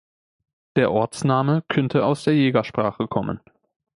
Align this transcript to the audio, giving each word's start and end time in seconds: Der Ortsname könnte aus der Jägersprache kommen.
Der 0.77 0.91
Ortsname 0.91 1.63
könnte 1.67 2.03
aus 2.03 2.23
der 2.23 2.33
Jägersprache 2.33 3.07
kommen. 3.07 3.39